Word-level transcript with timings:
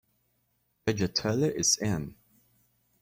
Judge 0.89 1.13
Tully 1.13 1.49
is 1.49 1.77
in. 1.77 2.15